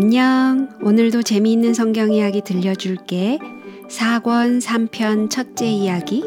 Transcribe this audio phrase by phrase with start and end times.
[0.00, 0.68] 안녕.
[0.80, 3.40] 오늘도 재미있는 성경 이야기 들려줄게.
[3.88, 6.22] 4권 3편 첫째 이야기.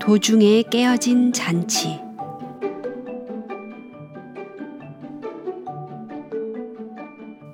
[0.00, 2.00] 도중에 깨어진 잔치.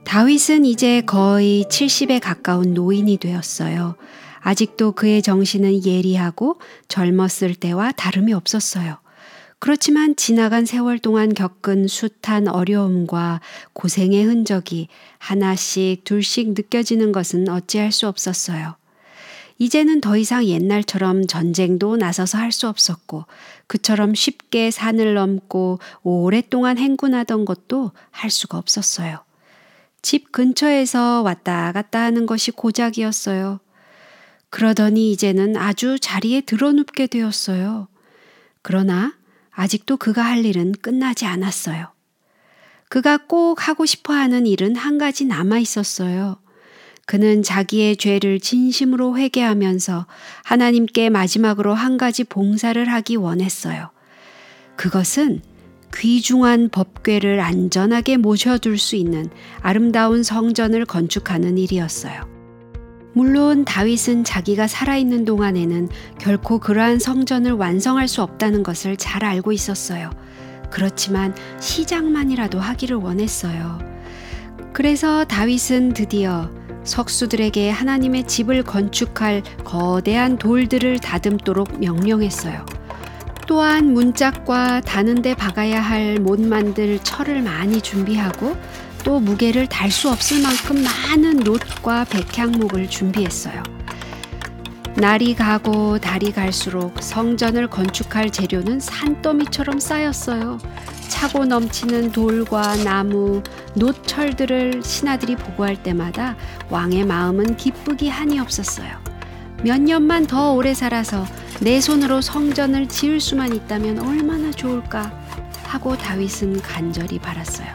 [0.05, 3.97] 다윗은 이제 거의 70에 가까운 노인이 되었어요.
[4.39, 8.99] 아직도 그의 정신은 예리하고 젊었을 때와 다름이 없었어요.
[9.61, 13.41] 그렇지만 지나간 세월 동안 겪은 숱한 어려움과
[13.73, 18.77] 고생의 흔적이 하나씩 둘씩 느껴지는 것은 어찌할 수 없었어요.
[19.59, 23.25] 이제는 더 이상 옛날처럼 전쟁도 나서서 할 수 없었고,
[23.67, 29.19] 그처럼 쉽게 산을 넘고 오랫동안 행군하던 것도 할 수가 없었어요.
[30.01, 33.59] 집 근처에서 왔다 갔다 하는 것이 고작이었어요.
[34.51, 37.89] 그러더니 이제는 아주 자리에 드러눕게 되었어요.
[38.63, 39.18] 그러나
[39.59, 41.89] 아직도 그가 할 일은 끝나지 않았어요.
[42.89, 46.39] 그가 꼭 하고 싶어 하는 일은 한 가지 남아 있었어요.
[47.07, 50.07] 그는 자기의 죄를 진심으로 회개하면서
[50.45, 53.91] 하나님께 마지막으로 한 가지 봉사를 하기 원했어요.
[54.77, 55.43] 그것은
[55.93, 59.29] 귀중한 법궤를 안전하게 모셔둘 수 있는
[59.61, 62.38] 아름다운 성전을 건축하는 일이었어요.
[63.19, 65.89] 물론 다윗은 자기가 살아있는 동안에는
[66.21, 70.11] 결코 그러한 성전을 완성할 수 없다는 것을 잘 알고 있었어요.
[70.71, 73.81] 그렇지만 시작만이라도 하기를 원했어요.
[74.73, 76.49] 그래서 다윗은 드디어
[76.85, 82.65] 석수들에게 하나님의 집을 건축할 거대한 돌들을 다듬도록 명령했어요.
[83.49, 88.57] 또한 문짝과 다는데 박아야 할 못 만들 철을 많이 준비하고
[89.05, 93.63] 또 무게를 달 수 없을 만큼 많은 놋과 백향목을 준비했어요.
[94.97, 100.59] 날이 가고 달이 갈수록 성전을 건축할 재료는 산더미처럼 쌓였어요.
[101.09, 103.43] 차고 넘치는 돌과 나무,
[103.75, 106.37] 놋철들을 신하들이 보고할 때마다
[106.69, 108.91] 왕의 마음은 기쁘기 한이 없었어요.
[109.63, 111.27] 몇 년만 더 오래 살아서
[111.61, 115.13] 내 손으로 성전을 지을 수만 있다면 얼마나 좋을까
[115.65, 117.69] 하고 다윗은 간절히 바랐어요.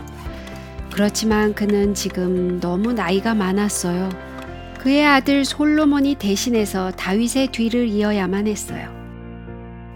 [0.93, 4.09] 그렇지만 그는 지금 너무 나이가 많았어요.
[4.77, 8.91] 그의 아들 솔로몬이 대신해서 다윗의 뒤를 이어야만 했어요.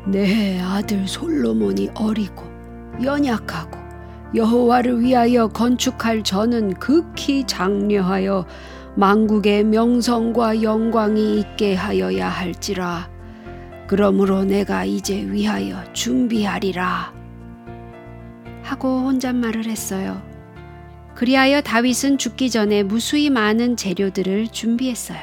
[0.07, 2.45] 내 아들 솔로몬이 어리고
[3.03, 3.77] 연약하고
[4.33, 8.47] 여호와를 위하여 건축할 저는 극히 장려하여
[8.95, 13.07] 망국의 명성과 영광이 있게 하여야 할지라.
[13.85, 17.13] 그러므로 내가 이제 위하여 준비하리라.
[18.63, 20.26] 하고 혼잣말을 했어요.
[21.17, 25.19] 그리하여 다윗은 죽기 전에 무수히 많은 재료들을 준비했어요.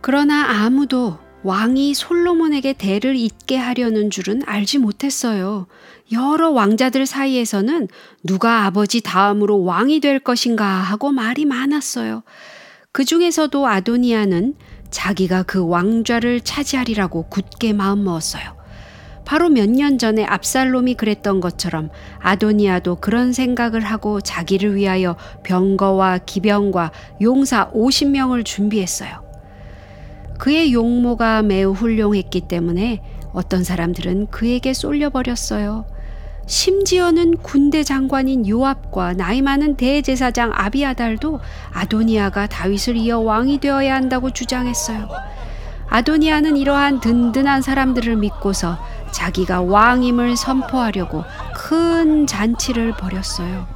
[0.00, 5.66] 그러나 아무도 왕이 솔로몬에게 대를 잇게 하려는 줄은 알지 못했어요.
[6.12, 7.88] 여러 왕자들 사이에서는
[8.22, 12.22] 누가 아버지 다음으로 왕이 될 것인가 하고 말이 많았어요.
[12.92, 14.54] 그 중에서도 아도니아는
[14.92, 18.59] 자기가 그 왕좌를 차지하리라고 굳게 마음먹었어요.
[19.30, 25.14] 바로 몇 년 전에 압살롬이 그랬던 것처럼 아도니아도 그런 생각을 하고 자기를 위하여
[25.44, 26.90] 병거와 기병과
[27.22, 29.22] 용사 50명을 준비했어요.
[30.36, 33.02] 그의 용모가 매우 훌륭했기 때문에
[33.32, 35.84] 어떤 사람들은 그에게 쏠려버렸어요.
[36.46, 41.38] 심지어는 군대 장관인 요압과 나이 많은 대제사장 아비아달도
[41.72, 45.08] 아도니아가 다윗을 이어 왕이 되어야 한다고 주장했어요.
[45.90, 48.78] 아도니아는 이러한 든든한 사람들을 믿고서
[49.12, 53.66] 자기가 왕임을 선포하려고 큰 잔치를 벌였어요.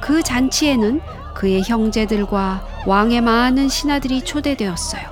[0.00, 1.00] 그 잔치에는
[1.34, 5.02] 그의 형제들과 왕의 많은 신하들이 초대되었어요.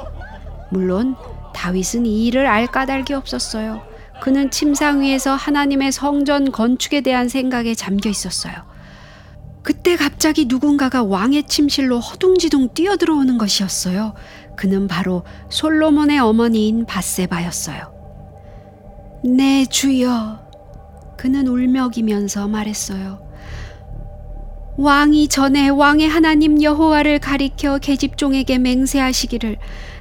[0.71, 1.17] 물론
[1.55, 3.83] 다윗은 이 일을 알 까닭이 없었어요.
[4.21, 8.55] 그는 침상 위에서 하나님의 성전 건축에 대한 생각에 잠겨 있었어요.
[9.63, 14.15] 그때 갑자기 누군가가 왕의 침실로 허둥지둥 뛰어들어오는 것이었어요.
[14.57, 17.96] 그는 바로 솔로몬의 어머니인 바세바였어요.
[19.25, 20.39] 네, 주여.
[21.17, 23.25] 그는 울먹이면서 말했어요.
[24.77, 29.57] 왕이 전에 왕의 하나님 여호와를 가리켜 계집종에게 맹세하시기를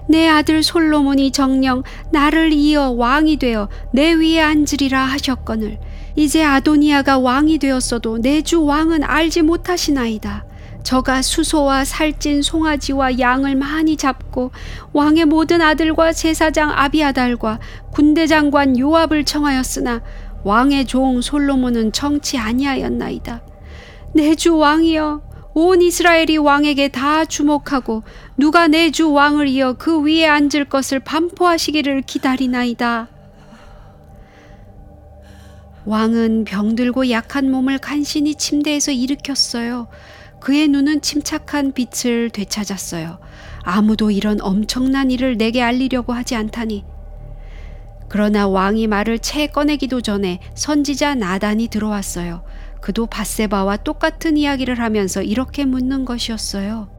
[0.10, 5.80] 내 아들 솔로몬이 정령 나를 이어 왕이 되어 내 위에 앉으리라 하셨거늘
[6.18, 10.46] 이제 아도니아가 왕이 되었어도 내 주 왕은 알지 못하시나이다.
[10.86, 14.52] 저가 수소와 살찐 송아지와 양을 많이 잡고
[14.94, 17.60] 왕의 모든 아들과 제사장 아비아달과
[17.92, 20.04] 군대 장관 요압을 청하였으나
[20.44, 23.42] 왕의 종 솔로몬은 청치 아니하였나이다.
[24.14, 25.22] 내 주 왕이여
[25.56, 28.04] 온 이스라엘이 왕에게 다 주목하고
[28.38, 33.08] 누가 내 주 왕을 이어 그 위에 앉을 것을 반포하시기를 기다리나이다.
[35.86, 39.88] 왕은 병들고 약한 몸을 간신히 침대에서 일으켰어요.
[40.46, 43.18] 그의 눈은 침착한 빛을 되찾았어요.
[43.64, 46.86] 아무도 이런 엄청난 일을 내게 알리려고 하지 않다니.
[48.10, 52.44] 그러나 왕이 말을 채 꺼내기도 전에 선지자 나단이 들어왔어요.
[52.80, 56.92] 그도 바세바와 똑같은 이야기를 하면서 이렇게 묻는 것이었어요.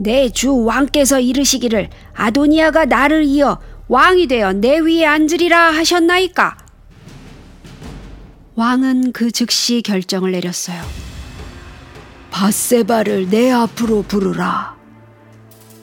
[0.00, 6.56] 내 주 왕께서 이르시기를 아도니아가 나를 이어 왕이 되어 내 위에 앉으리라 하셨나이까?
[8.56, 10.82] 왕은 그 즉시 결정을 내렸어요.
[12.34, 14.74] 바세바를 내 앞으로 부르라.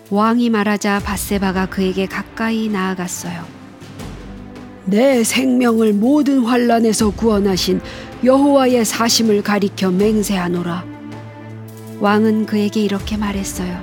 [0.10, 3.46] 왕이 말하자 바세바가 그에게 가까이 나아갔어요.
[4.84, 7.80] 내 생명을 모든 환란에서 구원하신
[8.26, 10.84] 여호와의 사심을 가리켜 맹세하노라.
[12.02, 13.82] 왕은 그에게 이렇게 말했어요.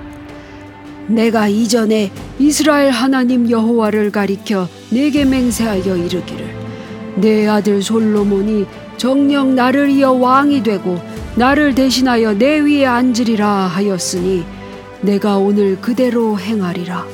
[1.06, 6.47] 내가 이전에 이스라엘 하나님 여호와를 가리켜 내게 맹세하여 이르기를
[7.20, 8.66] 내 아들 솔로몬이
[8.96, 11.00] 정령 나를 이어 왕이 되고
[11.36, 14.44] 나를 대신하여 내 위에 앉으리라 하였으니
[15.00, 17.06] 내가 오늘 그대로 행하리라.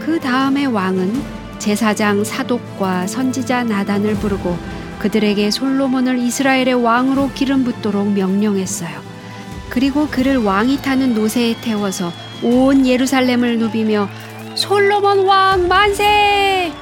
[0.00, 4.56] 그 다음에 왕은 제사장 사독과 선지자 나단을 부르고
[4.98, 9.00] 그들에게 솔로몬을 이스라엘의 왕으로 기름 붓도록 명령했어요.
[9.68, 14.08] 그리고 그를 왕이 타는 노새에 태워서 온 예루살렘을 누비며
[14.54, 16.72] 솔로몬 왕 만세!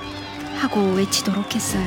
[0.65, 1.85] 하고 외치도록 했어요.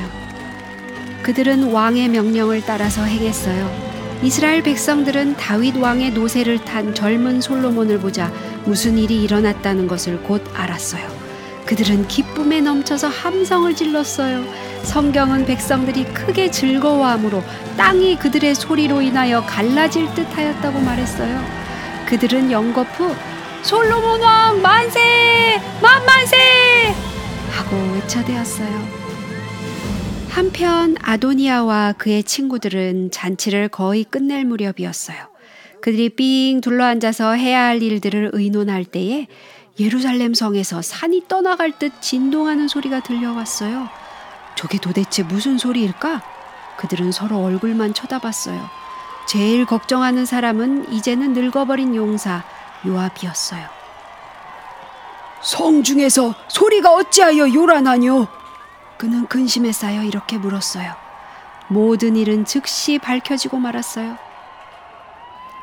[1.22, 3.88] 그들은 왕의 명령을 따라서 행했어요.
[4.22, 8.32] 이스라엘 백성들은 다윗 왕의 노새를 탄 젊은 솔로몬을 보자
[8.64, 11.06] 무슨 일이 일어났다는 것을 곧 알았어요.
[11.66, 14.44] 그들은 기쁨에 넘쳐서 함성을 질렀어요.
[14.84, 17.42] 성경은 백성들이 크게 즐거워함으로
[17.76, 21.44] 땅이 그들의 소리로 인하여 갈라질 듯 하였다고 말했어요.
[22.06, 23.14] 그들은 영거푸
[23.62, 25.60] 솔로몬 왕 만세!
[25.82, 27.07] 만만세!
[27.58, 29.08] 하고 외쳐대었어요.
[30.28, 35.18] 한편 아도니아와 그의 친구들은 잔치를 거의 끝낼 무렵이었어요.
[35.82, 39.26] 그들이 삥 둘러앉아서 해야 할 일들을 의논할 때에
[39.80, 43.88] 예루살렘 성에서 산이 떠나갈 듯 진동하는 소리가 들려왔어요.
[44.54, 46.22] 저게 도대체 무슨 소리일까?
[46.78, 48.60] 그들은 서로 얼굴만 쳐다봤어요.
[49.26, 52.44] 제일 걱정하는 사람은 이제는 늙어버린 용사
[52.86, 53.77] 요압이었어요.
[55.42, 58.26] 성 중에서 소리가 어찌하여 요란하뇨?
[58.96, 60.94] 그는 근심에 쌓여 이렇게 물었어요.
[61.68, 64.16] 모든 일은 즉시 밝혀지고 말았어요.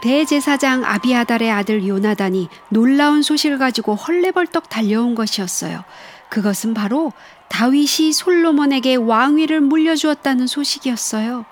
[0.01, 5.83] 대제사장 아비아달의 아들 요나단이 놀라운 소식을 가지고 헐레벌떡 달려온 것이었어요.
[6.29, 7.11] 그것은 바로
[7.49, 11.45] 다윗이 솔로몬에게 왕위를 물려주었다는 소식이었어요.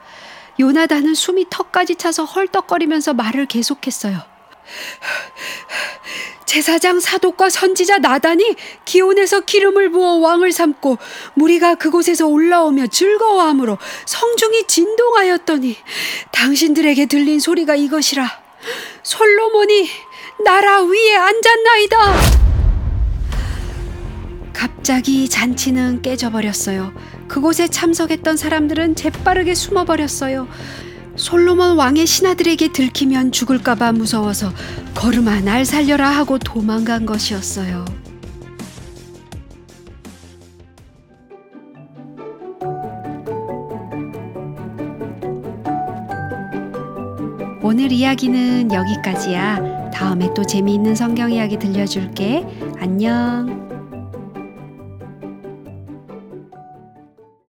[0.60, 4.22] 요나단은 숨이 턱까지 차서 헐떡거리면서 말을 계속했어요.
[6.54, 8.56] 제사장 사독과 선지자 나단이
[8.86, 11.00] 기온에서 기름을 부어 왕을 삼고
[11.34, 15.76] 무리가 그곳에서 올라오며 즐거워하므로 성중이 진동하였더니
[16.32, 18.30] 당신들에게 들린 소리가 이것이라
[19.02, 19.90] 솔로몬이
[20.46, 21.98] 나라 위에 앉았나이다.
[24.54, 26.94] 갑자기 잔치는 깨져버렸어요.
[27.28, 30.48] 그곳에 참석했던 사람들은 재빠르게 숨어버렸어요.
[31.16, 34.52] 솔로몬 왕의 신하들에게 들키면 죽을까봐 무서워서
[34.96, 37.86] 걸음아 날 살려라 하고 도망간 것이었어요.
[47.62, 49.92] 오늘 이야기는 여기까지야.
[49.92, 52.46] 다음에 또 재미있는 성경 이야기 들려줄게.
[52.80, 53.63] 안녕.